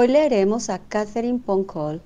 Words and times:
Hoy 0.00 0.06
leeremos 0.06 0.70
a 0.70 0.78
Catherine 0.78 1.40
Poncol, 1.44 2.00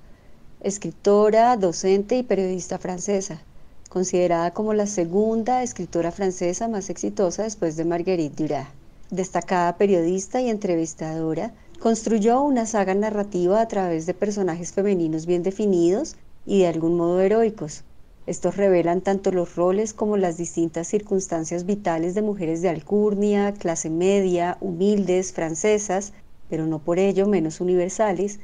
escritora, 0.63 1.55
docente 1.59 2.17
y 2.17 2.23
periodista 2.23 2.79
francesa, 2.79 3.43
considerada 3.91 4.53
como 4.53 4.73
la 4.73 4.87
segunda 4.87 5.63
escritora 5.63 6.11
francesa 6.11 6.69
más 6.69 6.89
exitosa 6.89 7.43
después 7.43 7.77
de 7.77 7.85
Marguerite 7.85 8.45
Duras. 8.45 8.69
Destacada 9.11 9.77
periodista 9.77 10.41
y 10.41 10.49
entrevistadora, 10.49 11.53
construyó 11.81 12.41
una 12.41 12.65
saga 12.65 12.95
narrativa 12.95 13.61
a 13.61 13.69
través 13.69 14.07
de 14.07 14.15
personajes 14.15 14.73
femeninos 14.73 15.27
bien 15.27 15.43
definidos 15.43 16.17
y 16.47 16.61
de 16.61 16.69
algún 16.69 16.97
modo 16.97 17.21
heroicos. 17.21 17.85
Estos 18.27 18.57
revelan 18.57 19.03
tanto 19.03 19.33
los 19.33 19.55
roles 19.55 19.93
como 19.93 20.17
las 20.17 20.39
distintas 20.39 20.89
circunstancias 20.89 21.67
vitales 21.67 22.15
de 22.15 22.23
mujeres 22.23 22.63
de 22.63 22.71
alcurnia, 22.71 23.53
clase 23.53 23.91
media, 23.91 24.57
humildes, 24.63 25.35
francesas, 25.35 26.15
pero 26.53 26.67
no 26.67 26.81
por 26.81 26.99
ello 26.99 27.27
menos 27.27 27.63
universales, 27.63 28.39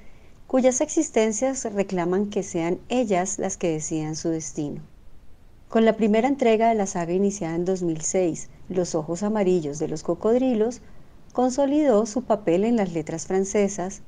cuyas 0.47 0.81
existencias 0.81 1.71
reclaman 1.75 2.31
que 2.31 2.43
sean 2.43 2.79
ellas 2.89 3.39
las 3.39 3.59
que 3.59 3.71
decidan 3.71 4.17
su 4.17 4.31
destino. 4.31 4.81
Con 5.69 5.85
la 5.85 5.95
primera 5.95 6.27
entrega 6.27 6.71
de 6.71 6.75
la 6.75 6.87
saga 6.87 7.13
iniciada 7.13 7.55
en 7.55 7.67
2006, 7.67 8.49
Los 8.71 8.95
ojos 8.95 9.23
amarillos 9.23 9.79
de 9.79 9.89
los 9.89 10.03
cocodrilos, 10.03 10.81
consolidó 11.35 12.07
su 12.07 12.23
papel 12.23 12.65
en 12.65 12.77
las 12.77 12.95
letras 12.95 13.27
francesas 13.27 14.01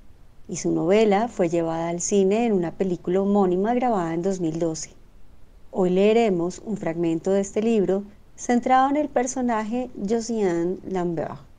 y 0.48 0.56
su 0.56 0.70
novela 0.70 1.28
fue 1.28 1.50
llevada 1.50 1.90
al 1.90 2.00
cine 2.00 2.46
en 2.46 2.54
una 2.54 2.70
película 2.70 3.20
homónima 3.20 3.74
grabada 3.74 4.14
en 4.14 4.22
2012. 4.22 4.92
Hoy 5.72 5.90
leeremos 5.90 6.62
un 6.64 6.78
fragmento 6.78 7.32
de 7.32 7.42
este 7.42 7.60
libro 7.60 8.04
centrado 8.34 8.88
en 8.88 8.96
el 8.96 9.10
personaje 9.10 9.90
Josiane 10.08 10.78
Lambert. 10.88 11.49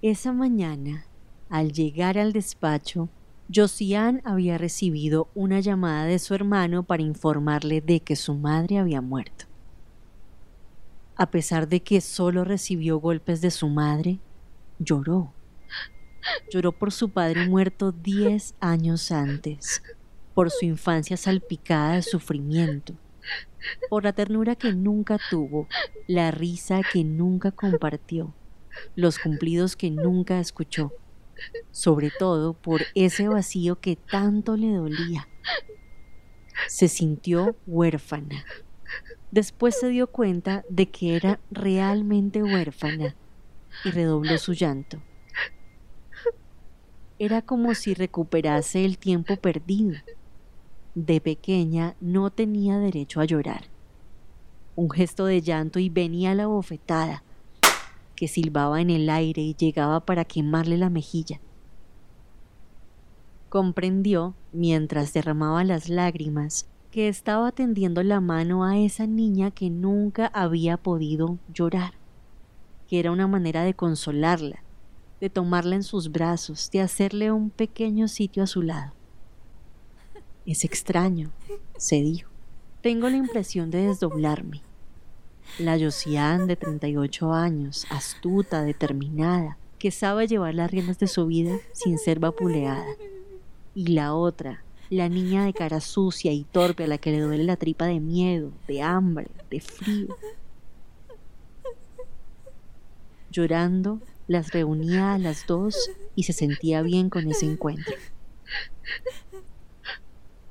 Esa 0.00 0.32
mañana, 0.32 1.06
al 1.50 1.72
llegar 1.72 2.18
al 2.18 2.32
despacho, 2.32 3.08
Josiane 3.52 4.22
había 4.24 4.56
recibido 4.56 5.28
una 5.34 5.58
llamada 5.58 6.04
de 6.04 6.20
su 6.20 6.34
hermano 6.34 6.84
para 6.84 7.02
informarle 7.02 7.80
de 7.80 7.98
que 7.98 8.14
su 8.14 8.36
madre 8.36 8.78
había 8.78 9.00
muerto. 9.00 9.46
A 11.16 11.32
pesar 11.32 11.66
de 11.66 11.80
que 11.80 12.00
solo 12.00 12.44
recibió 12.44 12.98
golpes 12.98 13.40
de 13.40 13.50
su 13.50 13.68
madre, 13.68 14.20
lloró. 14.78 15.32
Lloró 16.48 16.70
por 16.70 16.92
su 16.92 17.10
padre 17.10 17.48
muerto 17.48 17.90
diez 17.90 18.54
años 18.60 19.10
antes, 19.10 19.82
por 20.32 20.52
su 20.52 20.64
infancia 20.64 21.16
salpicada 21.16 21.94
de 21.94 22.02
sufrimiento, 22.02 22.94
por 23.90 24.04
la 24.04 24.12
ternura 24.12 24.54
que 24.54 24.72
nunca 24.72 25.18
tuvo, 25.28 25.66
la 26.06 26.30
risa 26.30 26.82
que 26.92 27.02
nunca 27.02 27.50
compartió 27.50 28.32
los 28.94 29.18
cumplidos 29.18 29.76
que 29.76 29.90
nunca 29.90 30.40
escuchó, 30.40 30.92
sobre 31.70 32.10
todo 32.10 32.54
por 32.54 32.82
ese 32.94 33.28
vacío 33.28 33.80
que 33.80 33.96
tanto 33.96 34.56
le 34.56 34.72
dolía. 34.72 35.28
Se 36.66 36.88
sintió 36.88 37.56
huérfana. 37.66 38.44
Después 39.30 39.78
se 39.78 39.88
dio 39.88 40.06
cuenta 40.06 40.64
de 40.68 40.90
que 40.90 41.14
era 41.16 41.40
realmente 41.50 42.42
huérfana 42.42 43.14
y 43.84 43.90
redobló 43.90 44.38
su 44.38 44.54
llanto. 44.54 45.02
Era 47.18 47.42
como 47.42 47.74
si 47.74 47.94
recuperase 47.94 48.84
el 48.84 48.98
tiempo 48.98 49.36
perdido. 49.36 49.96
De 50.94 51.20
pequeña 51.20 51.96
no 52.00 52.30
tenía 52.30 52.78
derecho 52.78 53.20
a 53.20 53.24
llorar. 53.24 53.64
Un 54.76 54.90
gesto 54.90 55.26
de 55.26 55.42
llanto 55.42 55.78
y 55.78 55.88
venía 55.88 56.34
la 56.34 56.46
bofetada 56.46 57.24
que 58.18 58.26
silbaba 58.26 58.80
en 58.80 58.90
el 58.90 59.08
aire 59.10 59.42
y 59.42 59.54
llegaba 59.54 60.00
para 60.00 60.24
quemarle 60.24 60.76
la 60.76 60.90
mejilla. 60.90 61.40
Comprendió, 63.48 64.34
mientras 64.52 65.12
derramaba 65.12 65.62
las 65.62 65.88
lágrimas, 65.88 66.66
que 66.90 67.06
estaba 67.06 67.52
tendiendo 67.52 68.02
la 68.02 68.20
mano 68.20 68.64
a 68.64 68.76
esa 68.76 69.06
niña 69.06 69.52
que 69.52 69.70
nunca 69.70 70.26
había 70.34 70.78
podido 70.78 71.38
llorar, 71.54 71.92
que 72.88 72.98
era 72.98 73.12
una 73.12 73.28
manera 73.28 73.62
de 73.62 73.74
consolarla, 73.74 74.64
de 75.20 75.30
tomarla 75.30 75.76
en 75.76 75.84
sus 75.84 76.10
brazos, 76.10 76.72
de 76.72 76.80
hacerle 76.80 77.30
un 77.30 77.50
pequeño 77.50 78.08
sitio 78.08 78.42
a 78.42 78.48
su 78.48 78.62
lado. 78.62 78.94
Es 80.44 80.64
extraño, 80.64 81.30
se 81.76 82.02
dijo. 82.02 82.32
Tengo 82.82 83.08
la 83.10 83.16
impresión 83.16 83.70
de 83.70 83.86
desdoblarme, 83.86 84.62
la 85.58 85.78
Josiane 85.78 86.46
de 86.46 86.56
38 86.56 87.32
años, 87.32 87.86
astuta, 87.90 88.62
determinada, 88.62 89.58
que 89.78 89.90
sabe 89.90 90.26
llevar 90.26 90.54
las 90.54 90.70
riendas 90.70 90.98
de 90.98 91.08
su 91.08 91.26
vida 91.26 91.56
sin 91.72 91.98
ser 91.98 92.20
vapuleada. 92.20 92.84
Y 93.74 93.88
la 93.88 94.14
otra, 94.14 94.62
la 94.90 95.08
niña 95.08 95.44
de 95.44 95.52
cara 95.52 95.80
sucia 95.80 96.32
y 96.32 96.44
torpe 96.44 96.84
a 96.84 96.86
la 96.86 96.98
que 96.98 97.10
le 97.10 97.20
duele 97.20 97.44
la 97.44 97.56
tripa 97.56 97.86
de 97.86 98.00
miedo, 98.00 98.52
de 98.66 98.82
hambre, 98.82 99.28
de 99.50 99.60
frío. 99.60 100.16
Llorando, 103.30 104.00
las 104.26 104.52
reunía 104.52 105.14
a 105.14 105.18
las 105.18 105.46
dos 105.46 105.90
y 106.14 106.24
se 106.24 106.32
sentía 106.32 106.82
bien 106.82 107.10
con 107.10 107.28
ese 107.28 107.46
encuentro. 107.46 107.94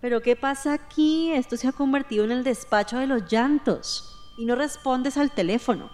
Pero 0.01 0.21
¿qué 0.21 0.35
pasa 0.35 0.73
aquí? 0.73 1.31
Esto 1.31 1.57
se 1.57 1.67
ha 1.67 1.71
convertido 1.71 2.23
en 2.25 2.31
el 2.31 2.43
despacho 2.43 2.97
de 2.97 3.07
los 3.07 3.29
llantos 3.31 4.16
y 4.37 4.45
no 4.45 4.55
respondes 4.55 5.17
al 5.17 5.31
teléfono. 5.31 5.89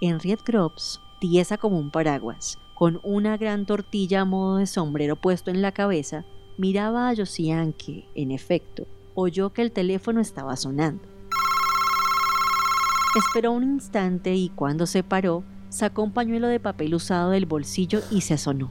Henriette 0.00 0.44
Groves, 0.44 1.00
tiesa 1.18 1.58
como 1.58 1.78
un 1.78 1.90
paraguas, 1.90 2.58
con 2.74 3.00
una 3.02 3.36
gran 3.36 3.66
tortilla 3.66 4.20
a 4.20 4.24
modo 4.24 4.58
de 4.58 4.66
sombrero 4.66 5.16
puesto 5.16 5.50
en 5.50 5.62
la 5.62 5.72
cabeza, 5.72 6.24
miraba 6.56 7.08
a 7.08 7.16
Josiane 7.16 7.72
que, 7.72 8.08
en 8.14 8.30
efecto, 8.30 8.86
oyó 9.14 9.52
que 9.52 9.62
el 9.62 9.72
teléfono 9.72 10.20
estaba 10.20 10.56
sonando. 10.56 11.02
Esperó 13.16 13.52
un 13.52 13.64
instante 13.64 14.34
y 14.34 14.50
cuando 14.50 14.86
se 14.86 15.02
paró, 15.02 15.42
sacó 15.68 16.02
un 16.02 16.12
pañuelo 16.12 16.46
de 16.48 16.60
papel 16.60 16.94
usado 16.94 17.30
del 17.30 17.46
bolsillo 17.46 18.00
y 18.10 18.20
se 18.20 18.34
asonó. 18.34 18.70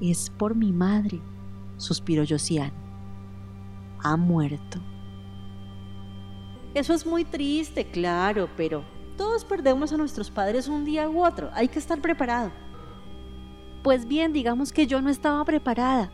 Es 0.00 0.30
por 0.30 0.54
mi 0.54 0.72
madre, 0.72 1.20
suspiró 1.76 2.24
Josiane. 2.28 2.72
Ha 4.02 4.16
muerto. 4.16 4.80
Eso 6.76 6.92
es 6.92 7.06
muy 7.06 7.24
triste, 7.24 7.90
claro, 7.90 8.50
pero 8.54 8.84
todos 9.16 9.46
perdemos 9.46 9.94
a 9.94 9.96
nuestros 9.96 10.30
padres 10.30 10.68
un 10.68 10.84
día 10.84 11.08
u 11.08 11.24
otro. 11.24 11.48
Hay 11.54 11.68
que 11.68 11.78
estar 11.78 12.02
preparado. 12.02 12.52
Pues 13.82 14.06
bien, 14.06 14.34
digamos 14.34 14.74
que 14.74 14.86
yo 14.86 15.00
no 15.00 15.08
estaba 15.08 15.42
preparada. 15.46 16.12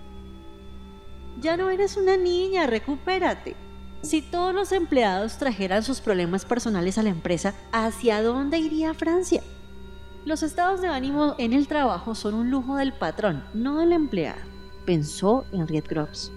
Ya 1.41 1.56
no 1.56 1.69
eres 1.69 1.97
una 1.97 2.17
niña, 2.17 2.69
recupérate. 2.69 3.56
Si 4.03 4.23
todos 4.23 4.55
los 4.55 4.70
empleados 4.70 5.37
trajeran 5.37 5.82
sus 5.82 6.00
problemas 6.00 6.44
personales 6.44 6.97
a 6.97 7.03
la 7.03 7.11
empresa, 7.11 7.55
¿hacia 7.73 8.23
dónde 8.23 8.59
iría 8.59 8.94
Francia? 8.94 9.43
Los 10.25 10.44
estados 10.44 10.81
de 10.81 10.87
ánimo 10.87 11.35
en 11.38 11.55
el 11.55 11.67
trabajo 11.67 12.14
son 12.14 12.35
un 12.35 12.53
lujo 12.53 12.76
del 12.76 12.93
patrón, 12.93 13.43
no 13.53 13.81
del 13.81 13.91
empleado, 13.91 14.38
pensó 14.87 15.44
Henriette 15.53 15.88
Groves. 15.88 16.31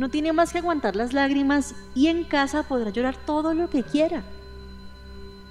No 0.00 0.08
tiene 0.08 0.32
más 0.32 0.50
que 0.50 0.56
aguantar 0.56 0.96
las 0.96 1.12
lágrimas 1.12 1.74
y 1.94 2.06
en 2.06 2.24
casa 2.24 2.62
podrá 2.62 2.88
llorar 2.88 3.18
todo 3.26 3.52
lo 3.52 3.68
que 3.68 3.82
quiera. 3.82 4.24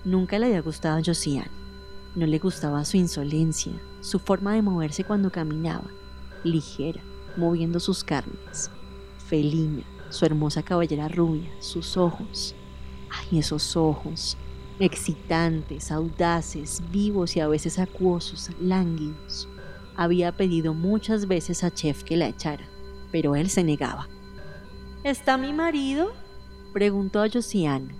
Nunca 0.03 0.39
le 0.39 0.47
había 0.47 0.63
gustado 0.63 0.97
a 0.97 1.03
Josiane. 1.05 1.51
No 2.15 2.25
le 2.25 2.39
gustaba 2.39 2.83
su 2.83 2.97
insolencia, 2.97 3.73
su 4.01 4.17
forma 4.17 4.55
de 4.55 4.63
moverse 4.63 5.03
cuando 5.03 5.31
caminaba, 5.31 5.85
ligera, 6.43 6.99
moviendo 7.37 7.79
sus 7.79 8.03
carnes, 8.03 8.71
felina, 9.27 9.83
su 10.09 10.25
hermosa 10.25 10.63
cabellera 10.63 11.07
rubia, 11.09 11.51
sus 11.59 11.95
ojos. 11.95 12.55
Ay, 13.11 13.37
esos 13.37 13.77
ojos, 13.77 14.35
excitantes, 14.79 15.91
audaces, 15.91 16.81
vivos 16.89 17.35
y 17.35 17.39
a 17.39 17.47
veces 17.47 17.77
acuosos, 17.77 18.49
lánguidos. 18.59 19.47
Había 19.95 20.35
pedido 20.35 20.73
muchas 20.73 21.27
veces 21.27 21.63
a 21.63 21.71
Chef 21.71 22.03
que 22.03 22.17
la 22.17 22.29
echara, 22.29 22.67
pero 23.11 23.35
él 23.35 23.51
se 23.51 23.63
negaba. 23.63 24.07
¿Está 25.03 25.37
mi 25.37 25.53
marido? 25.53 26.11
preguntó 26.73 27.21
a 27.21 27.29
Josiane, 27.29 27.95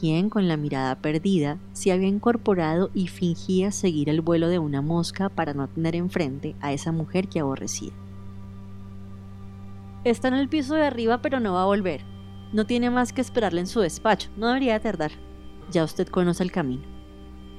quien 0.00 0.30
con 0.30 0.48
la 0.48 0.56
mirada 0.56 0.94
perdida 0.94 1.58
se 1.74 1.92
había 1.92 2.08
incorporado 2.08 2.90
y 2.94 3.08
fingía 3.08 3.70
seguir 3.70 4.08
el 4.08 4.22
vuelo 4.22 4.48
de 4.48 4.58
una 4.58 4.80
mosca 4.80 5.28
para 5.28 5.52
no 5.52 5.68
tener 5.68 5.94
enfrente 5.94 6.56
a 6.60 6.72
esa 6.72 6.90
mujer 6.90 7.28
que 7.28 7.40
aborrecía. 7.40 7.92
Está 10.04 10.28
en 10.28 10.34
el 10.34 10.48
piso 10.48 10.74
de 10.74 10.86
arriba, 10.86 11.20
pero 11.20 11.38
no 11.38 11.52
va 11.52 11.64
a 11.64 11.66
volver. 11.66 12.00
No 12.54 12.64
tiene 12.64 12.88
más 12.88 13.12
que 13.12 13.20
esperarle 13.20 13.60
en 13.60 13.66
su 13.66 13.80
despacho. 13.80 14.30
No 14.38 14.46
debería 14.46 14.80
tardar. 14.80 15.10
Ya 15.70 15.84
usted 15.84 16.08
conoce 16.08 16.42
el 16.42 16.50
camino. 16.50 16.84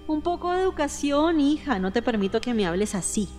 Un 0.07 0.23
poco 0.23 0.51
de 0.51 0.63
educación, 0.63 1.39
hija. 1.39 1.77
No 1.77 1.91
te 1.91 2.01
permito 2.01 2.41
que 2.41 2.55
me 2.55 2.65
hables 2.65 2.95
así, 2.95 3.29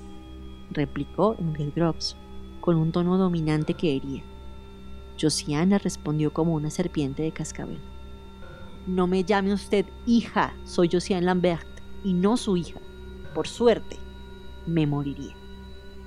replicó 0.70 1.34
Ingrid 1.40 1.74
Groves, 1.74 2.16
con 2.60 2.76
un 2.76 2.92
tono 2.92 3.18
dominante 3.18 3.74
que 3.74 3.96
hería. 3.96 4.22
Josiana 5.20 5.78
respondió 5.78 6.32
como 6.32 6.54
una 6.54 6.70
serpiente 6.70 7.22
de 7.22 7.32
cascabel. 7.32 7.80
No 8.86 9.06
me 9.06 9.24
llame 9.24 9.52
usted 9.52 9.86
hija, 10.06 10.54
soy 10.64 10.88
Josiane 10.90 11.26
Lambert 11.26 11.66
y 12.02 12.14
no 12.14 12.36
su 12.36 12.56
hija. 12.56 12.80
Por 13.34 13.46
suerte, 13.46 13.98
me 14.66 14.86
moriría. 14.86 15.36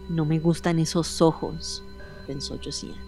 No 0.10 0.26
me 0.26 0.40
gustan 0.40 0.80
esos 0.80 1.22
ojos, 1.22 1.84
pensó 2.26 2.58
Josiane. 2.64 3.02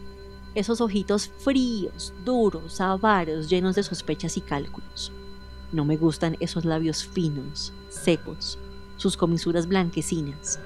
Esos 0.53 0.79
ojitos 0.79 1.27
fríos, 1.39 2.13
duros, 2.23 2.79
avaros, 2.79 3.49
llenos 3.49 3.75
de 3.75 3.83
sospechas 3.83 4.37
y 4.37 4.41
cálculos. 4.41 5.11
No 5.71 5.83
me 5.83 5.97
gustan 5.97 6.37
esos 6.39 6.63
labios 6.63 7.05
finos, 7.05 7.73
secos, 7.89 8.57
sus 8.95 9.17
comisuras 9.17 9.67
blanquecinas. 9.67 10.59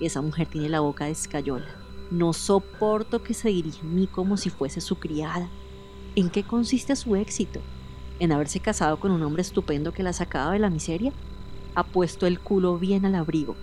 Esa 0.00 0.22
mujer 0.22 0.48
tiene 0.48 0.70
la 0.70 0.80
boca 0.80 1.06
de 1.06 1.10
escayola. 1.10 1.85
No 2.10 2.32
soporto 2.32 3.22
que 3.22 3.34
se 3.34 3.48
dirija 3.48 3.80
a 3.80 3.84
mí 3.84 4.06
como 4.06 4.36
si 4.36 4.50
fuese 4.50 4.80
su 4.80 4.96
criada. 4.96 5.48
¿En 6.14 6.30
qué 6.30 6.44
consiste 6.44 6.94
su 6.96 7.16
éxito? 7.16 7.60
¿En 8.20 8.32
haberse 8.32 8.60
casado 8.60 8.98
con 8.98 9.10
un 9.10 9.22
hombre 9.22 9.42
estupendo 9.42 9.92
que 9.92 10.02
la 10.02 10.12
sacaba 10.12 10.52
de 10.52 10.58
la 10.58 10.70
miseria? 10.70 11.12
Ha 11.74 11.84
puesto 11.84 12.26
el 12.26 12.40
culo 12.40 12.78
bien 12.78 13.04
al 13.04 13.14
abrigo, 13.14 13.56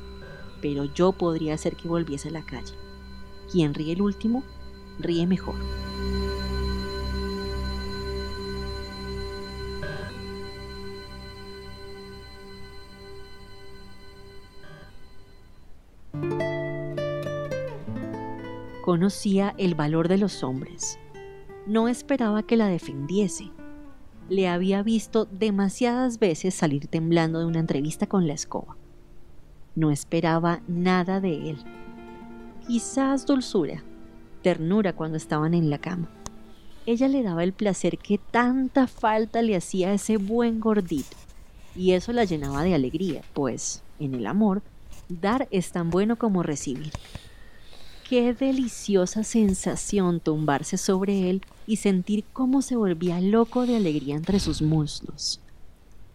pero 0.62 0.84
yo 0.86 1.13
podría 1.13 1.56
hacer 1.56 1.75
que 1.75 1.88
volviese 1.88 2.30
a 2.30 2.31
la 2.31 2.45
calle. 2.45 2.74
Quien 3.51 3.74
ríe 3.74 3.94
el 3.94 4.01
último, 4.01 4.44
ríe 5.00 5.25
mejor. 5.25 5.56
Conocía 18.83 19.56
el 19.57 19.74
valor 19.74 20.07
de 20.07 20.19
los 20.19 20.44
hombres. 20.44 21.00
No 21.65 21.88
esperaba 21.88 22.44
que 22.44 22.57
la 22.57 22.68
defendiese. 22.68 23.50
Le 24.30 24.47
había 24.47 24.83
visto 24.83 25.25
demasiadas 25.25 26.19
veces 26.19 26.53
salir 26.53 26.88
temblando 26.88 27.39
de 27.39 27.45
una 27.45 27.59
entrevista 27.59 28.06
con 28.06 28.27
la 28.27 28.33
escoba. 28.33 28.77
No 29.74 29.89
esperaba 29.89 30.62
nada 30.68 31.19
de 31.19 31.50
él 31.50 31.57
quizás 32.68 33.25
dulzura, 33.25 33.83
ternura 34.41 34.94
cuando 34.94 35.18
estaban 35.18 35.53
en 35.53 35.69
la 35.69 35.79
cama. 35.79 36.09
Ella 36.86 37.07
le 37.07 37.24
daba 37.24 37.44
el 37.44 37.53
placer 37.53 37.97
que 37.97 38.18
tanta 38.18 38.88
falta 38.88 39.41
le 39.41 39.56
hacía 39.56 39.89
a 39.89 39.94
ese 39.94 40.18
buen 40.18 40.59
gordito, 40.59 41.15
y 41.75 41.91
eso 41.91 42.12
la 42.13 42.25
llenaba 42.25 42.63
de 42.63 42.74
alegría, 42.74 43.21
pues, 43.33 43.83
en 44.00 44.15
el 44.15 44.27
amor, 44.27 44.62
dar 45.09 45.47
es 45.51 45.71
tan 45.71 45.89
bueno 45.89 46.18
como 46.18 46.44
recibir. 46.44 46.91
Qué 48.13 48.31
deliciosa 48.36 49.24
sensación 49.24 50.19
tumbarse 50.19 50.77
sobre 50.77 51.31
él 51.31 51.42
y 51.65 51.77
sentir 51.77 52.24
cómo 52.31 52.62
se 52.62 52.75
volvía 52.75 53.19
loco 53.19 53.65
de 53.65 53.75
alegría 53.75 54.15
entre 54.15 54.39
sus 54.39 54.62
muslos 54.62 55.42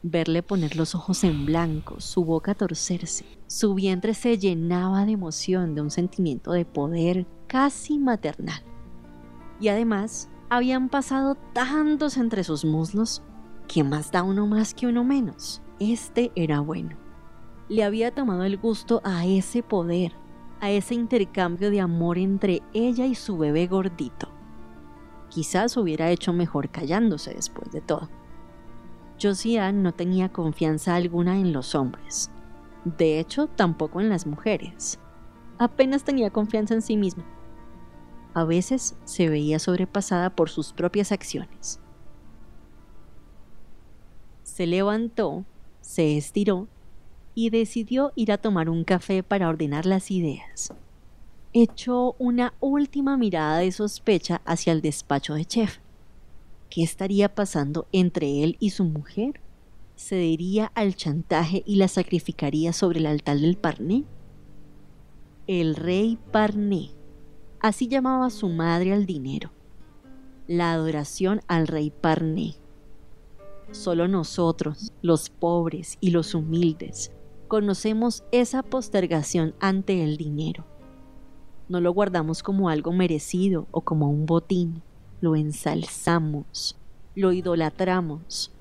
verle 0.04 0.44
poner 0.44 0.76
los 0.76 0.94
ojos 0.94 1.24
en 1.24 1.44
blanco, 1.44 2.00
su 2.00 2.24
boca 2.24 2.54
torcerse. 2.54 3.24
Su 3.48 3.74
vientre 3.74 4.14
se 4.14 4.38
llenaba 4.38 5.04
de 5.06 5.10
emoción, 5.10 5.74
de 5.74 5.80
un 5.80 5.90
sentimiento 5.90 6.52
de 6.52 6.64
poder 6.64 7.26
casi 7.48 7.98
maternal. 7.98 8.62
Y 9.58 9.66
además, 9.66 10.30
habían 10.50 10.90
pasado 10.90 11.34
tantos 11.52 12.16
entre 12.16 12.44
sus 12.44 12.64
muslos 12.64 13.22
que 13.66 13.82
más 13.82 14.12
da 14.12 14.22
uno 14.22 14.46
más 14.46 14.72
que 14.72 14.86
uno 14.86 15.02
menos. 15.02 15.62
Este 15.80 16.30
era 16.36 16.60
bueno. 16.60 16.96
Le 17.68 17.82
había 17.82 18.14
tomado 18.14 18.44
el 18.44 18.56
gusto 18.56 19.00
a 19.02 19.26
ese 19.26 19.64
poder, 19.64 20.12
a 20.60 20.70
ese 20.70 20.94
intercambio 20.94 21.70
de 21.70 21.80
amor 21.80 22.18
entre 22.18 22.62
ella 22.72 23.06
y 23.06 23.14
su 23.14 23.38
bebé 23.38 23.66
gordito. 23.66 24.28
Quizás 25.28 25.76
hubiera 25.76 26.10
hecho 26.10 26.32
mejor 26.32 26.70
callándose 26.70 27.34
después 27.34 27.70
de 27.70 27.80
todo. 27.80 28.08
Josiane 29.20 29.82
no 29.82 29.92
tenía 29.92 30.30
confianza 30.30 30.94
alguna 30.94 31.38
en 31.38 31.52
los 31.52 31.74
hombres. 31.74 32.30
De 32.84 33.18
hecho, 33.18 33.48
tampoco 33.48 34.00
en 34.00 34.08
las 34.08 34.26
mujeres. 34.26 34.98
Apenas 35.58 36.04
tenía 36.04 36.30
confianza 36.30 36.74
en 36.74 36.82
sí 36.82 36.96
misma. 36.96 37.24
A 38.34 38.44
veces 38.44 38.96
se 39.04 39.28
veía 39.28 39.58
sobrepasada 39.58 40.30
por 40.30 40.48
sus 40.48 40.72
propias 40.72 41.10
acciones. 41.10 41.80
Se 44.44 44.66
levantó, 44.66 45.44
se 45.80 46.16
estiró 46.16 46.68
y 47.38 47.50
decidió 47.50 48.10
ir 48.16 48.32
a 48.32 48.38
tomar 48.38 48.68
un 48.68 48.82
café 48.82 49.22
para 49.22 49.48
ordenar 49.48 49.86
las 49.86 50.10
ideas. 50.10 50.74
Echó 51.52 52.16
una 52.18 52.52
última 52.58 53.16
mirada 53.16 53.58
de 53.58 53.70
sospecha 53.70 54.42
hacia 54.44 54.72
el 54.72 54.82
despacho 54.82 55.34
de 55.34 55.44
Chef. 55.44 55.78
¿Qué 56.68 56.82
estaría 56.82 57.32
pasando 57.32 57.86
entre 57.92 58.42
él 58.42 58.56
y 58.58 58.70
su 58.70 58.82
mujer? 58.82 59.40
¿Cedería 59.96 60.72
al 60.74 60.96
chantaje 60.96 61.62
y 61.64 61.76
la 61.76 61.86
sacrificaría 61.86 62.72
sobre 62.72 62.98
el 62.98 63.06
altar 63.06 63.38
del 63.38 63.56
Parné? 63.56 64.02
El 65.46 65.76
rey 65.76 66.18
Parné, 66.32 66.90
así 67.60 67.86
llamaba 67.86 68.30
su 68.30 68.48
madre 68.48 68.92
al 68.92 69.06
dinero. 69.06 69.52
La 70.48 70.72
adoración 70.72 71.40
al 71.46 71.68
rey 71.68 71.92
Parné. 71.92 72.56
Solo 73.70 74.08
nosotros, 74.08 74.90
los 75.02 75.30
pobres 75.30 75.98
y 76.00 76.10
los 76.10 76.34
humildes, 76.34 77.12
conocemos 77.48 78.22
esa 78.30 78.62
postergación 78.62 79.54
ante 79.58 80.04
el 80.04 80.16
dinero. 80.16 80.64
No 81.68 81.80
lo 81.80 81.92
guardamos 81.92 82.42
como 82.42 82.68
algo 82.68 82.92
merecido 82.92 83.66
o 83.70 83.80
como 83.80 84.08
un 84.08 84.26
botín 84.26 84.82
lo 85.20 85.34
ensalzamos, 85.36 86.76
lo 87.14 87.32
idolatramos, 87.32 88.52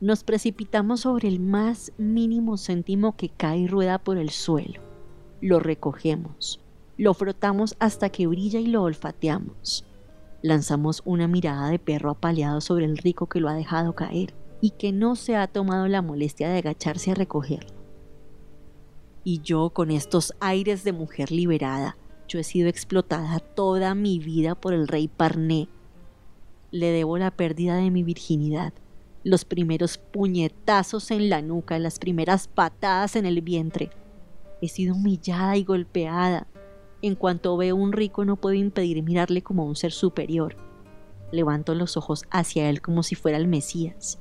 nos 0.00 0.24
precipitamos 0.24 1.00
sobre 1.00 1.28
el 1.28 1.40
más 1.40 1.92
mínimo 1.96 2.58
céntimo 2.58 3.16
que 3.16 3.30
cae 3.30 3.60
y 3.60 3.66
rueda 3.66 3.98
por 3.98 4.18
el 4.18 4.30
suelo, 4.30 4.80
lo 5.40 5.58
recogemos, 5.58 6.60
lo 6.98 7.14
frotamos 7.14 7.76
hasta 7.78 8.10
que 8.10 8.26
brilla 8.26 8.60
y 8.60 8.66
lo 8.66 8.82
olfateamos. 8.82 9.86
Lanzamos 10.42 11.02
una 11.04 11.28
mirada 11.28 11.68
de 11.68 11.78
perro 11.78 12.10
apaleado 12.10 12.60
sobre 12.60 12.84
el 12.84 12.98
rico 12.98 13.28
que 13.28 13.40
lo 13.40 13.48
ha 13.48 13.54
dejado 13.54 13.94
caer 13.94 14.34
y 14.60 14.70
que 14.70 14.92
no 14.92 15.14
se 15.14 15.36
ha 15.36 15.46
tomado 15.46 15.86
la 15.86 16.02
molestia 16.02 16.48
de 16.48 16.58
agacharse 16.58 17.12
a 17.12 17.14
recogerlo. 17.14 17.81
Y 19.24 19.40
yo 19.42 19.70
con 19.70 19.90
estos 19.90 20.34
aires 20.40 20.84
de 20.84 20.92
mujer 20.92 21.30
liberada, 21.30 21.96
yo 22.28 22.38
he 22.38 22.44
sido 22.44 22.68
explotada 22.68 23.38
toda 23.38 23.94
mi 23.94 24.18
vida 24.18 24.54
por 24.54 24.72
el 24.72 24.88
rey 24.88 25.08
Parné, 25.08 25.68
le 26.72 26.86
debo 26.86 27.18
la 27.18 27.30
pérdida 27.30 27.76
de 27.76 27.90
mi 27.90 28.02
virginidad, 28.02 28.72
los 29.24 29.44
primeros 29.44 29.98
puñetazos 29.98 31.10
en 31.10 31.28
la 31.28 31.42
nuca, 31.42 31.78
las 31.78 31.98
primeras 31.98 32.48
patadas 32.48 33.14
en 33.14 33.26
el 33.26 33.42
vientre. 33.42 33.90
He 34.62 34.68
sido 34.68 34.94
humillada 34.94 35.56
y 35.56 35.64
golpeada. 35.64 36.46
En 37.02 37.14
cuanto 37.14 37.56
veo 37.56 37.76
un 37.76 37.92
rico 37.92 38.24
no 38.24 38.36
puedo 38.36 38.54
impedir 38.54 39.02
mirarle 39.02 39.42
como 39.42 39.66
un 39.66 39.76
ser 39.76 39.92
superior. 39.92 40.56
Levanto 41.30 41.74
los 41.74 41.96
ojos 41.96 42.24
hacia 42.30 42.70
él 42.70 42.80
como 42.80 43.02
si 43.02 43.14
fuera 43.14 43.36
el 43.36 43.48
Mesías. 43.48 44.18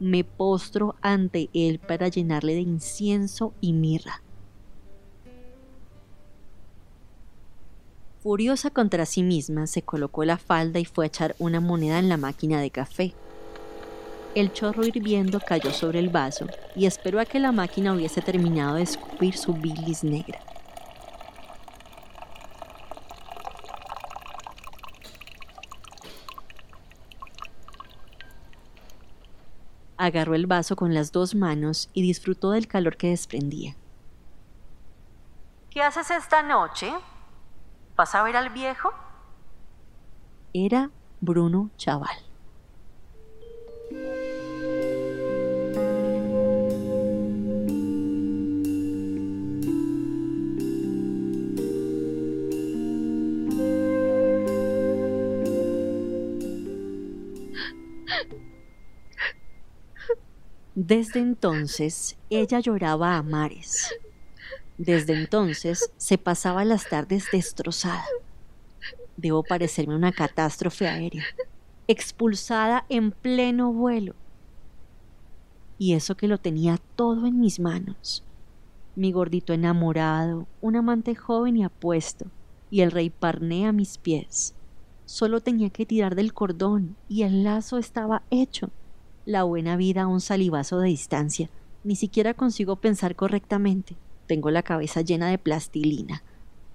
Me 0.00 0.24
postro 0.24 0.96
ante 1.02 1.50
él 1.52 1.78
para 1.78 2.08
llenarle 2.08 2.54
de 2.54 2.60
incienso 2.62 3.52
y 3.60 3.74
mirra. 3.74 4.22
Furiosa 8.22 8.70
contra 8.70 9.04
sí 9.04 9.24
misma, 9.24 9.66
se 9.66 9.82
colocó 9.82 10.24
la 10.24 10.38
falda 10.38 10.78
y 10.78 10.84
fue 10.84 11.06
a 11.06 11.08
echar 11.08 11.34
una 11.40 11.58
moneda 11.58 11.98
en 11.98 12.08
la 12.08 12.16
máquina 12.16 12.60
de 12.60 12.70
café. 12.70 13.14
El 14.36 14.52
chorro 14.52 14.86
hirviendo 14.86 15.40
cayó 15.40 15.72
sobre 15.72 15.98
el 15.98 16.08
vaso 16.08 16.46
y 16.76 16.86
esperó 16.86 17.18
a 17.18 17.24
que 17.24 17.40
la 17.40 17.50
máquina 17.50 17.92
hubiese 17.92 18.22
terminado 18.22 18.76
de 18.76 18.82
escupir 18.82 19.36
su 19.36 19.54
bilis 19.54 20.04
negra. 20.04 20.40
Agarró 29.96 30.36
el 30.36 30.46
vaso 30.46 30.76
con 30.76 30.94
las 30.94 31.10
dos 31.10 31.34
manos 31.34 31.90
y 31.92 32.02
disfrutó 32.02 32.52
del 32.52 32.68
calor 32.68 32.96
que 32.96 33.08
desprendía. 33.08 33.74
¿Qué 35.70 35.82
haces 35.82 36.12
esta 36.12 36.44
noche? 36.44 36.92
¿Vas 37.96 38.14
a 38.14 38.22
ver 38.22 38.36
al 38.36 38.50
viejo? 38.50 38.90
Era 40.54 40.90
Bruno 41.20 41.70
Chaval. 41.76 42.16
Desde 60.74 61.20
entonces, 61.20 62.16
ella 62.30 62.58
lloraba 62.58 63.16
a 63.16 63.22
mares. 63.22 63.94
Desde 64.84 65.12
entonces, 65.12 65.92
se 65.96 66.18
pasaba 66.18 66.64
las 66.64 66.88
tardes 66.88 67.26
destrozada. 67.30 68.04
Debo 69.16 69.44
parecerme 69.44 69.94
una 69.94 70.10
catástrofe 70.10 70.88
aérea, 70.88 71.22
expulsada 71.86 72.84
en 72.88 73.12
pleno 73.12 73.72
vuelo. 73.72 74.16
Y 75.78 75.92
eso 75.92 76.16
que 76.16 76.26
lo 76.26 76.38
tenía 76.38 76.80
todo 76.96 77.28
en 77.28 77.38
mis 77.38 77.60
manos. 77.60 78.24
Mi 78.96 79.12
gordito 79.12 79.52
enamorado, 79.52 80.48
un 80.60 80.74
amante 80.74 81.14
joven 81.14 81.58
y 81.58 81.62
apuesto, 81.62 82.26
y 82.68 82.80
el 82.80 82.90
rey 82.90 83.08
Parné 83.08 83.68
a 83.68 83.72
mis 83.72 83.98
pies. 83.98 84.52
Solo 85.04 85.40
tenía 85.40 85.70
que 85.70 85.86
tirar 85.86 86.16
del 86.16 86.34
cordón 86.34 86.96
y 87.08 87.22
el 87.22 87.44
lazo 87.44 87.78
estaba 87.78 88.22
hecho 88.30 88.70
la 89.26 89.44
buena 89.44 89.76
vida 89.76 90.02
a 90.02 90.06
un 90.08 90.20
salivazo 90.20 90.80
de 90.80 90.88
distancia. 90.88 91.50
Ni 91.84 91.94
siquiera 91.94 92.34
consigo 92.34 92.74
pensar 92.74 93.14
correctamente. 93.14 93.94
Tengo 94.32 94.50
la 94.50 94.62
cabeza 94.62 95.02
llena 95.02 95.28
de 95.28 95.36
plastilina. 95.36 96.22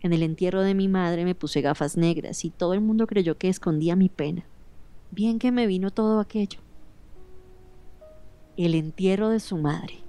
En 0.02 0.14
el 0.14 0.22
entierro 0.22 0.62
de 0.62 0.76
mi 0.76 0.88
madre 0.88 1.26
me 1.26 1.34
puse 1.34 1.62
gafas 1.62 1.98
negras 1.98 2.46
y 2.46 2.52
todo 2.52 2.76
el 2.76 2.82
mundo 2.82 3.08
creyó 3.08 3.40
que 3.40 3.50
escondía 3.50 3.96
mi 3.96 4.10
pena. 4.10 4.46
Bien 5.10 5.40
que 5.40 5.52
me 5.52 5.66
vino 5.66 5.90
todo 5.90 6.20
aquello. 6.20 6.60
El 8.58 8.76
entierro 8.76 9.30
de 9.30 9.40
su 9.40 9.58
madre. 9.58 10.04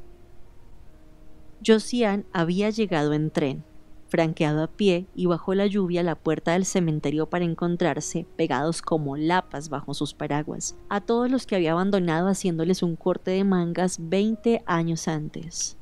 Josiane 1.66 2.26
había 2.34 2.68
llegado 2.68 3.14
en 3.14 3.30
tren 3.30 3.64
franqueado 4.08 4.62
a 4.62 4.66
pie 4.66 5.06
y 5.14 5.24
bajo 5.24 5.54
la 5.54 5.66
lluvia 5.66 6.02
a 6.02 6.04
la 6.04 6.16
puerta 6.16 6.52
del 6.52 6.66
cementerio 6.66 7.30
para 7.30 7.46
encontrarse, 7.46 8.26
pegados 8.36 8.82
como 8.82 9.16
lapas 9.16 9.70
bajo 9.70 9.94
sus 9.94 10.12
paraguas, 10.12 10.76
a 10.90 11.00
todos 11.00 11.30
los 11.30 11.46
que 11.46 11.56
había 11.56 11.72
abandonado 11.72 12.28
haciéndoles 12.28 12.82
un 12.82 12.94
corte 12.94 13.30
de 13.30 13.44
mangas 13.44 13.96
20 14.00 14.62
años 14.66 15.08
antes. 15.08 15.77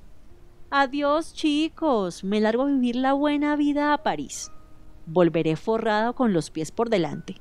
Adiós 0.70 1.32
chicos, 1.32 2.24
me 2.24 2.40
largo 2.40 2.64
a 2.64 2.66
vivir 2.66 2.96
la 2.96 3.12
buena 3.12 3.54
vida 3.54 3.92
a 3.92 4.02
París. 4.02 4.50
Volveré 5.06 5.54
forrado 5.54 6.16
con 6.16 6.32
los 6.32 6.50
pies 6.50 6.72
por 6.72 6.90
delante. 6.90 7.36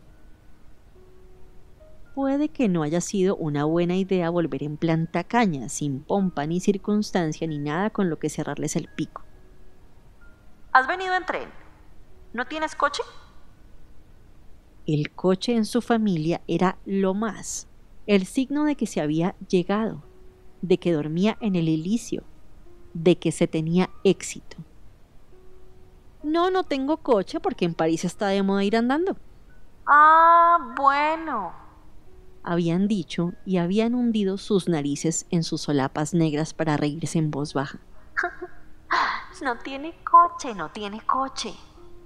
Puede 2.14 2.50
que 2.50 2.70
no 2.70 2.84
haya 2.84 3.02
sido 3.02 3.36
una 3.36 3.66
buena 3.66 3.96
idea 3.96 4.30
volver 4.30 4.62
en 4.62 4.78
planta 4.78 5.24
caña, 5.24 5.70
sin 5.70 6.02
pompa 6.02 6.46
ni 6.46 6.60
circunstancia 6.60 7.48
ni 7.48 7.58
nada 7.58 7.90
con 7.90 8.12
lo 8.12 8.20
que 8.20 8.30
cerrarles 8.30 8.76
el 8.76 8.88
pico 8.88 9.24
¿Has 10.72 10.88
venido 10.88 11.16
en 11.16 11.26
tren? 11.26 11.50
¿No 12.32 12.46
tienes 12.46 12.76
coche? 12.76 13.02
El 14.86 15.12
coche 15.12 15.56
en 15.56 15.66
su 15.66 15.82
familia 15.82 16.42
era 16.48 16.78
lo 16.86 17.16
más, 17.16 17.68
el 18.06 18.26
signo 18.26 18.66
de 18.66 18.76
que 18.76 18.86
se 18.86 19.02
había 19.02 19.36
llegado, 19.50 20.04
de 20.62 20.78
que 20.78 20.92
dormía 20.92 21.38
en 21.42 21.56
el 21.56 21.68
elicio, 21.70 22.24
de 22.96 23.18
que 23.18 23.32
se 23.32 23.46
tenía 23.46 23.92
éxito. 24.04 24.58
No, 26.24 26.50
no 26.50 26.64
tengo 26.64 26.98
coche 26.98 27.40
porque 27.40 27.66
en 27.66 27.76
París 27.76 28.04
está 28.04 28.30
de 28.30 28.42
moda 28.42 28.64
ir 28.64 28.76
andando. 28.76 29.16
Ah, 29.86 30.74
bueno. 30.76 31.54
Habían 32.42 32.88
dicho 32.88 33.34
y 33.46 33.58
habían 33.58 33.94
hundido 33.94 34.38
sus 34.38 34.68
narices 34.68 35.28
en 35.30 35.44
sus 35.44 35.62
solapas 35.62 36.14
negras 36.16 36.54
para 36.56 36.78
reírse 36.78 37.20
en 37.20 37.30
voz 37.30 37.54
baja. 37.54 37.80
No 39.42 39.58
tiene 39.58 39.94
coche, 40.06 40.56
no 40.56 40.70
tiene 40.70 41.02
coche. 41.02 41.54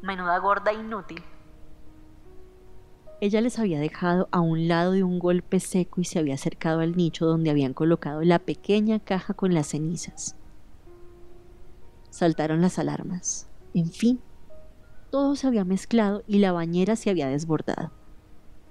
Menuda 0.02 0.40
gorda 0.40 0.74
inútil. 0.74 1.22
Ella 3.22 3.40
les 3.42 3.60
había 3.60 3.80
dejado 3.80 4.28
a 4.32 4.40
un 4.40 4.68
lado 4.68 4.94
de 4.94 5.04
un 5.04 5.20
golpe 5.20 5.60
seco 5.60 6.02
y 6.02 6.06
se 6.06 6.18
había 6.18 6.34
acercado 6.34 6.80
al 6.80 6.98
nicho 6.98 7.28
donde 7.28 7.52
habían 7.52 7.76
colocado 7.76 8.24
la 8.24 8.40
pequeña 8.40 9.00
caja 9.00 9.36
con 9.36 9.54
las 9.54 9.68
cenizas. 9.68 10.39
Saltaron 12.10 12.62
las 12.62 12.80
alarmas. 12.80 13.48
En 13.74 13.92
fin, 13.92 14.20
todo 15.12 15.36
se 15.36 15.48
había 15.48 15.66
mezclado 15.66 16.24
y 16.28 16.40
la 16.40 16.52
bañera 16.52 16.96
se 16.96 17.10
había 17.10 17.28
desbordado. 17.28 17.92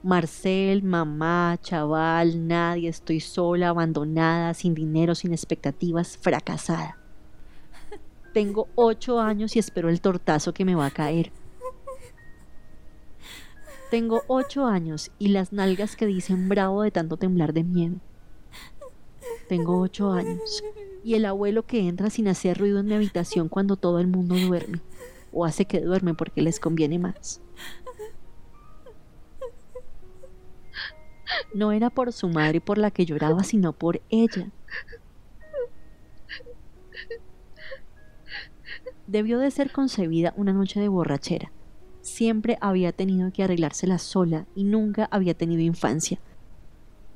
Marcel, 0.03 0.85
mamá, 0.85 1.59
chaval, 1.61 2.47
nadie, 2.47 2.89
estoy 2.89 3.21
sola, 3.21 3.71
abandonada, 3.71 4.55
sin 4.55 4.75
dinero, 4.75 5.15
sin 5.15 5.33
expectativas, 5.33 6.17
fracasada. 6.17 6.99
Tengo 8.33 8.69
ocho 8.77 9.21
años 9.21 9.57
y 9.57 9.59
espero 9.59 9.89
el 9.89 10.01
tortazo 10.01 10.55
que 10.55 10.65
me 10.65 10.77
va 10.77 10.87
a 10.87 10.91
caer. 10.91 11.33
Tengo 13.91 14.23
ocho 14.29 14.67
años 14.67 15.11
y 15.19 15.29
las 15.29 15.53
nalgas 15.53 15.97
que 15.97 16.07
dicen 16.07 16.49
bravo 16.49 16.83
de 16.83 16.91
tanto 16.91 17.17
temblar 17.17 17.53
de 17.53 17.65
miedo. 17.65 17.97
Tengo 19.49 19.81
ocho 19.81 20.13
años 20.13 20.63
y 21.09 21.15
el 21.15 21.25
abuelo 21.25 21.65
que 21.65 21.89
entra 21.89 22.11
sin 22.11 22.29
hacer 22.29 22.59
ruido 22.59 22.81
en 22.81 22.87
mi 22.87 22.93
habitación 22.93 23.49
cuando 23.49 23.77
todo 23.77 23.99
el 23.99 24.09
mundo 24.09 24.35
duerme 24.35 24.83
o 25.33 25.47
hace 25.47 25.65
que 25.65 25.81
duerme 25.81 26.13
porque 26.13 26.43
les 26.43 26.61
conviene 26.61 26.99
más. 26.99 27.41
No 31.55 31.73
era 31.73 31.89
por 31.89 32.13
su 32.13 32.29
madre 32.29 32.61
por 32.61 32.77
la 32.77 32.91
que 32.91 33.07
lloraba, 33.07 33.43
sino 33.43 33.73
por 33.73 34.03
ella. 34.11 34.51
debió 39.07 39.39
de 39.39 39.51
ser 39.51 39.73
concebida 39.73 40.35
una 40.37 40.53
noche 40.53 40.79
de 40.79 40.89
borrachera. 40.89 41.51
Siempre 42.03 42.59
había 42.61 42.93
tenido 42.93 43.33
que 43.33 43.45
arreglársela 43.45 43.97
sola 43.97 44.47
y 44.55 44.65
nunca 44.65 45.09
había 45.11 45.33
tenido 45.33 45.63
infancia. 45.63 46.21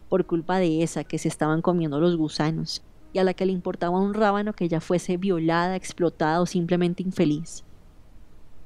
Por 0.08 0.24
culpa 0.24 0.56
de 0.56 0.82
esa 0.82 1.04
que 1.04 1.18
se 1.18 1.28
estaban 1.28 1.60
comiendo 1.60 2.00
los 2.00 2.16
gusanos 2.16 2.82
y 3.12 3.18
a 3.18 3.24
la 3.24 3.34
que 3.34 3.46
le 3.46 3.52
importaba 3.52 4.00
un 4.00 4.14
rábano 4.14 4.52
que 4.52 4.64
ella 4.64 4.80
fuese 4.80 5.16
violada, 5.16 5.76
explotada 5.76 6.40
o 6.40 6.46
simplemente 6.46 7.02
infeliz. 7.02 7.64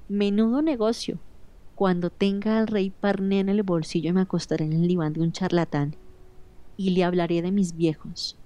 Menudo 0.08 0.62
negocio. 0.62 1.18
Cuando 1.74 2.10
tenga 2.10 2.58
al 2.58 2.68
rey 2.68 2.90
Parné 2.90 3.40
en 3.40 3.48
el 3.48 3.62
bolsillo 3.62 4.14
me 4.14 4.22
acostaré 4.22 4.64
en 4.64 4.72
el 4.72 4.88
diván 4.88 5.12
de 5.12 5.20
un 5.20 5.32
charlatán 5.32 5.96
y 6.76 6.90
le 6.90 7.04
hablaré 7.04 7.42
de 7.42 7.52
mis 7.52 7.76
viejos. 7.76 8.38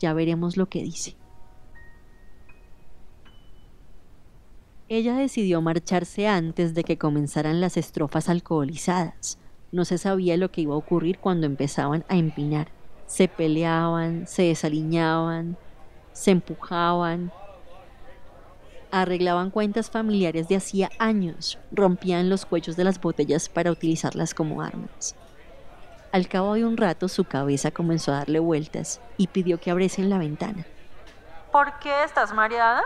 Ya 0.00 0.12
veremos 0.12 0.56
lo 0.56 0.68
que 0.68 0.82
dice. 0.82 1.16
Ella 4.88 5.16
decidió 5.16 5.62
marcharse 5.62 6.28
antes 6.28 6.74
de 6.74 6.84
que 6.84 6.98
comenzaran 6.98 7.60
las 7.60 7.76
estrofas 7.78 8.28
alcoholizadas. 8.28 9.38
No 9.72 9.84
se 9.84 9.96
sabía 9.96 10.36
lo 10.36 10.50
que 10.50 10.60
iba 10.60 10.74
a 10.74 10.78
ocurrir 10.78 11.18
cuando 11.18 11.46
empezaban 11.46 12.04
a 12.08 12.16
empinar. 12.16 12.73
Se 13.06 13.28
peleaban, 13.28 14.26
se 14.26 14.44
desaliñaban, 14.44 15.56
se 16.12 16.30
empujaban, 16.30 17.32
arreglaban 18.90 19.50
cuentas 19.50 19.90
familiares 19.90 20.48
de 20.48 20.56
hacía 20.56 20.88
años, 20.98 21.58
rompían 21.72 22.28
los 22.28 22.46
cuellos 22.46 22.76
de 22.76 22.84
las 22.84 23.00
botellas 23.00 23.48
para 23.48 23.72
utilizarlas 23.72 24.34
como 24.34 24.62
armas. 24.62 25.16
Al 26.12 26.28
cabo 26.28 26.54
de 26.54 26.64
un 26.64 26.76
rato 26.76 27.08
su 27.08 27.24
cabeza 27.24 27.72
comenzó 27.72 28.12
a 28.12 28.18
darle 28.18 28.38
vueltas 28.38 29.00
y 29.16 29.26
pidió 29.26 29.58
que 29.58 29.72
abriesen 29.72 30.08
la 30.08 30.18
ventana. 30.18 30.64
¿Por 31.50 31.76
qué 31.80 32.04
estás 32.04 32.32
mareada? 32.32 32.82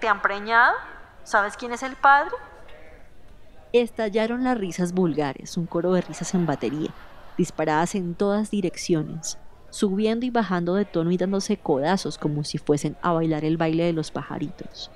¿Te 0.00 0.06
han 0.06 0.22
preñado? 0.22 0.74
¿Sabes 1.24 1.56
quién 1.56 1.72
es 1.72 1.82
el 1.82 1.96
padre? 1.96 2.30
Estallaron 3.72 4.44
las 4.44 4.56
risas 4.56 4.92
vulgares, 4.92 5.56
un 5.56 5.66
coro 5.66 5.92
de 5.92 6.02
risas 6.02 6.34
en 6.34 6.46
batería, 6.46 6.90
disparadas 7.36 7.96
en 7.96 8.14
todas 8.14 8.50
direcciones, 8.50 9.38
subiendo 9.72 10.26
y 10.26 10.30
bajando 10.30 10.74
de 10.74 10.84
tono 10.84 11.10
y 11.10 11.16
dándose 11.16 11.56
codazos 11.56 12.18
como 12.18 12.44
si 12.44 12.58
fuesen 12.58 12.94
a 13.00 13.12
bailar 13.12 13.44
el 13.44 13.56
baile 13.56 13.84
de 13.84 13.94
los 13.94 14.10
pajaritos. 14.10 14.90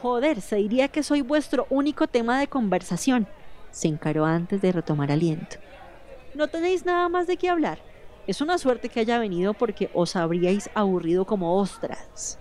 Joder, 0.00 0.40
se 0.40 0.56
diría 0.56 0.88
que 0.88 1.02
soy 1.02 1.20
vuestro 1.20 1.66
único 1.68 2.08
tema 2.08 2.40
de 2.40 2.48
conversación, 2.48 3.28
se 3.70 3.88
encaró 3.88 4.24
antes 4.24 4.62
de 4.62 4.72
retomar 4.72 5.12
aliento. 5.12 5.58
No 6.34 6.48
tenéis 6.48 6.86
nada 6.86 7.08
más 7.10 7.26
de 7.26 7.36
qué 7.36 7.50
hablar. 7.50 7.78
Es 8.26 8.40
una 8.40 8.56
suerte 8.56 8.88
que 8.88 9.00
haya 9.00 9.18
venido 9.18 9.52
porque 9.52 9.90
os 9.92 10.16
habríais 10.16 10.70
aburrido 10.74 11.26
como 11.26 11.56
ostras. 11.58 12.38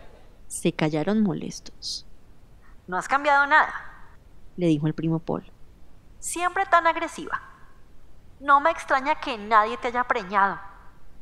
Se 0.47 0.71
callaron 0.71 1.21
molestos. 1.21 2.07
No 2.87 2.97
has 2.97 3.07
cambiado 3.07 3.45
nada, 3.45 3.73
le 4.55 4.67
dijo 4.67 4.87
el 4.87 4.93
primo 4.93 5.19
Paul. 5.19 5.43
Siempre 6.19 6.65
tan 6.65 6.87
agresiva. 6.87 7.41
No 8.39 8.61
me 8.61 8.71
extraña 8.71 9.15
que 9.15 9.37
nadie 9.37 9.77
te 9.77 9.89
haya 9.89 10.03
preñado. 10.05 10.70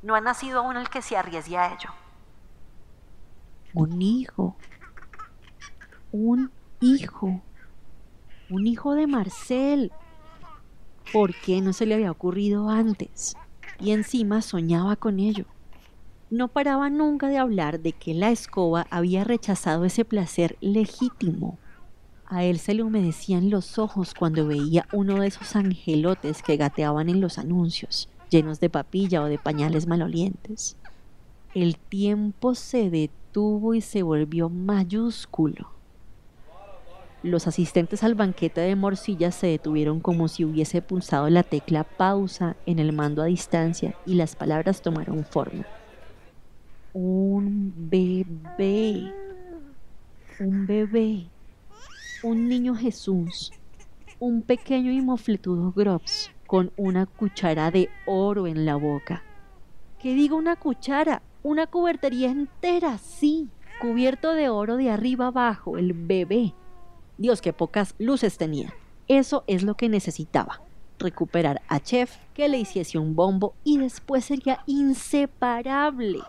No 0.01 0.15
ha 0.15 0.21
nacido 0.21 0.59
aún 0.59 0.77
el 0.77 0.89
que 0.89 1.01
se 1.01 1.17
arriesgue 1.17 1.57
a 1.57 1.73
ello. 1.73 1.89
Un 3.73 4.01
hijo. 4.01 4.55
Un 6.11 6.51
hijo. 6.79 7.41
Un 8.49 8.67
hijo 8.67 8.95
de 8.95 9.07
Marcel. 9.07 9.91
¿Por 11.11 11.35
qué 11.35 11.61
no 11.61 11.73
se 11.73 11.85
le 11.85 11.95
había 11.95 12.11
ocurrido 12.11 12.69
antes? 12.69 13.35
Y 13.79 13.91
encima 13.91 14.41
soñaba 14.41 14.95
con 14.95 15.19
ello. 15.19 15.45
No 16.29 16.47
paraba 16.47 16.89
nunca 16.89 17.27
de 17.27 17.37
hablar 17.37 17.79
de 17.79 17.93
que 17.93 18.13
la 18.13 18.29
escoba 18.29 18.85
había 18.91 19.23
rechazado 19.23 19.85
ese 19.85 20.05
placer 20.05 20.57
legítimo. 20.61 21.57
A 22.27 22.43
él 22.43 22.59
se 22.59 22.75
le 22.75 22.83
humedecían 22.83 23.49
los 23.49 23.79
ojos 23.79 24.13
cuando 24.13 24.45
veía 24.45 24.87
uno 24.91 25.19
de 25.19 25.27
esos 25.27 25.55
angelotes 25.55 26.43
que 26.43 26.57
gateaban 26.57 27.09
en 27.09 27.21
los 27.21 27.39
anuncios, 27.39 28.09
llenos 28.29 28.59
de 28.59 28.69
papilla 28.69 29.21
o 29.21 29.25
de 29.25 29.37
pañales 29.37 29.87
malolientes. 29.87 30.77
El 31.53 31.77
tiempo 31.77 32.55
se 32.55 32.89
detuvo 32.89 33.73
y 33.73 33.81
se 33.81 34.03
volvió 34.03 34.49
mayúsculo. 34.49 35.71
Los 37.21 37.47
asistentes 37.47 38.03
al 38.03 38.15
banquete 38.15 38.61
de 38.61 38.75
morcillas 38.75 39.35
se 39.35 39.47
detuvieron 39.47 39.99
como 39.99 40.29
si 40.29 40.45
hubiese 40.45 40.81
pulsado 40.81 41.29
la 41.29 41.43
tecla 41.43 41.83
pausa 41.83 42.55
en 42.65 42.79
el 42.79 42.93
mando 42.93 43.21
a 43.21 43.25
distancia 43.25 43.95
y 44.05 44.13
las 44.13 44.35
palabras 44.35 44.81
tomaron 44.81 45.25
forma. 45.25 45.65
Un 46.93 47.73
bebé. 47.75 49.11
Un 50.39 50.65
bebé. 50.65 51.25
Un 52.23 52.47
niño 52.47 52.75
Jesús. 52.75 53.51
Un 54.19 54.41
pequeño 54.41 54.91
y 54.91 55.01
mofletudo 55.01 55.73
Grops 55.73 56.31
con 56.49 56.73
una 56.75 57.05
cuchara 57.05 57.71
de 57.71 57.89
oro 58.05 58.47
en 58.47 58.65
la 58.65 58.75
boca. 58.75 59.23
¿Qué 59.99 60.15
digo 60.15 60.35
una 60.35 60.55
cuchara? 60.57 61.21
Una 61.43 61.67
cubertería 61.67 62.31
entera, 62.31 62.97
sí, 62.97 63.47
cubierto 63.79 64.33
de 64.33 64.49
oro 64.49 64.75
de 64.75 64.89
arriba 64.89 65.27
abajo, 65.27 65.77
el 65.77 65.93
bebé 65.93 66.53
Dios, 67.19 67.41
qué 67.41 67.51
pocas 67.51 67.95
luces 67.99 68.37
tenía. 68.37 68.73
Eso 69.09 69.43
es 69.45 69.63
lo 69.63 69.75
que 69.75 69.89
necesitaba. 69.89 70.61
Recuperar 70.99 71.61
a 71.67 71.81
Chef, 71.81 72.15
que 72.33 72.47
le 72.47 72.57
hiciese 72.57 72.97
un 72.97 73.13
bombo 73.13 73.53
y 73.65 73.77
después 73.77 74.23
sería 74.23 74.63
inseparable. 74.65 76.19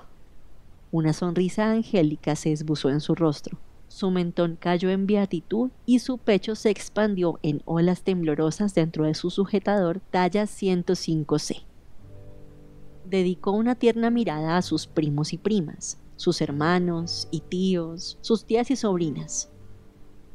Una 0.90 1.12
sonrisa 1.12 1.70
angélica 1.70 2.34
se 2.34 2.50
esbozó 2.50 2.90
en 2.90 3.00
su 3.00 3.14
rostro. 3.14 3.56
Su 3.90 4.12
mentón 4.12 4.56
cayó 4.56 4.88
en 4.90 5.08
beatitud 5.08 5.70
y 5.84 5.98
su 5.98 6.16
pecho 6.16 6.54
se 6.54 6.70
expandió 6.70 7.40
en 7.42 7.60
olas 7.64 8.04
temblorosas 8.04 8.72
dentro 8.72 9.04
de 9.04 9.14
su 9.14 9.30
sujetador 9.30 9.98
talla 10.12 10.44
105C. 10.44 11.64
Dedicó 13.04 13.50
una 13.50 13.74
tierna 13.74 14.08
mirada 14.10 14.56
a 14.56 14.62
sus 14.62 14.86
primos 14.86 15.32
y 15.32 15.38
primas, 15.38 15.98
sus 16.14 16.40
hermanos 16.40 17.26
y 17.32 17.40
tíos, 17.40 18.16
sus 18.20 18.44
tías 18.44 18.70
y 18.70 18.76
sobrinas, 18.76 19.50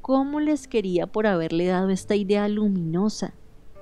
cómo 0.02 0.42
les 0.42 0.68
quería 0.68 1.08
por 1.08 1.26
haberle 1.26 1.68
dado 1.68 1.92
esta 1.92 2.18
idea 2.18 2.50
luminosa, 2.50 3.36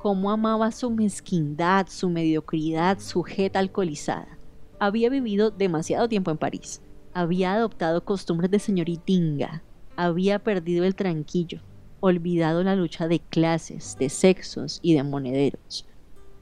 cómo 0.03 0.29
amaba 0.29 0.71
su 0.71 0.91
mezquindad, 0.91 1.87
su 1.89 2.11
mediocridad, 2.11 2.99
su 2.99 3.23
jeta 3.23 3.57
alcoholizada. 3.57 4.37
Había 4.77 5.09
vivido 5.09 5.49
demasiado 5.49 6.07
tiempo 6.07 6.29
en 6.29 6.37
París, 6.37 6.79
había 7.13 7.53
adoptado 7.53 8.03
costumbres 8.03 8.49
de 8.49 8.59
señoritinga, 8.59 9.63
había 9.95 10.39
perdido 10.39 10.85
el 10.85 10.95
tranquillo, 10.95 11.61
olvidado 11.99 12.63
la 12.63 12.75
lucha 12.75 13.07
de 13.07 13.19
clases, 13.19 13.97
de 13.99 14.09
sexos 14.09 14.79
y 14.81 14.93
de 14.93 15.03
monederos. 15.03 15.87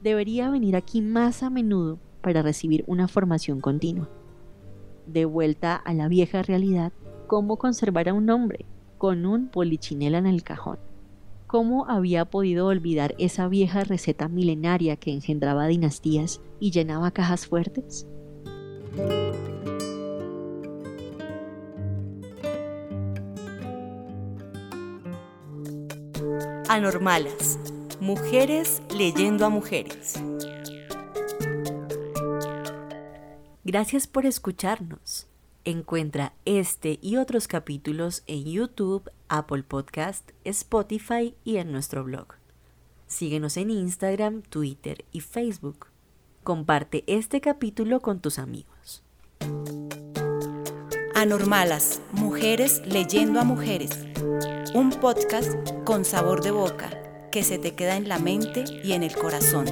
Debería 0.02 0.50
venir 0.50 0.76
aquí 0.76 1.00
más 1.00 1.42
a 1.42 1.50
menudo 1.50 1.98
para 2.20 2.42
recibir 2.42 2.84
una 2.86 3.08
formación 3.08 3.60
continua. 3.60 4.08
De 5.06 5.24
vuelta 5.24 5.76
a 5.76 5.94
la 5.94 6.08
vieja 6.08 6.42
realidad, 6.42 6.92
¿cómo 7.26 7.56
conservar 7.56 8.08
a 8.08 8.14
un 8.14 8.30
hombre? 8.30 8.66
con 9.02 9.26
un 9.26 9.48
polichinela 9.48 10.18
en 10.18 10.26
el 10.26 10.44
cajón. 10.44 10.78
¿Cómo 11.48 11.86
había 11.88 12.24
podido 12.24 12.68
olvidar 12.68 13.16
esa 13.18 13.48
vieja 13.48 13.82
receta 13.82 14.28
milenaria 14.28 14.94
que 14.94 15.10
engendraba 15.10 15.66
dinastías 15.66 16.40
y 16.60 16.70
llenaba 16.70 17.10
cajas 17.10 17.48
fuertes? 17.48 18.06
Anormalas. 26.72 27.58
Mujeres 28.00 28.80
leyendo 28.96 29.44
a 29.44 29.50
mujeres. 29.50 30.14
Gracias 33.62 34.06
por 34.06 34.24
escucharnos. 34.24 35.26
Encuentra 35.66 36.32
este 36.46 36.98
y 37.02 37.18
otros 37.18 37.46
capítulos 37.46 38.22
en 38.26 38.46
YouTube, 38.46 39.10
Apple 39.28 39.64
Podcast, 39.64 40.30
Spotify 40.44 41.34
y 41.44 41.58
en 41.58 41.72
nuestro 41.72 42.04
blog. 42.04 42.28
Síguenos 43.06 43.58
en 43.58 43.68
Instagram, 43.68 44.40
Twitter 44.40 45.04
y 45.12 45.20
Facebook. 45.20 45.88
Comparte 46.42 47.04
este 47.06 47.42
capítulo 47.42 48.00
con 48.00 48.20
tus 48.20 48.38
amigos. 48.38 49.04
Anormalas, 51.22 52.00
mujeres 52.10 52.82
leyendo 52.84 53.38
a 53.38 53.44
mujeres. 53.44 53.90
Un 54.74 54.90
podcast 54.90 55.52
con 55.84 56.04
sabor 56.04 56.42
de 56.42 56.50
boca 56.50 56.90
que 57.30 57.44
se 57.44 57.58
te 57.58 57.76
queda 57.76 57.96
en 57.96 58.08
la 58.08 58.18
mente 58.18 58.64
y 58.82 58.90
en 58.90 59.04
el 59.04 59.14
corazón. 59.14 59.66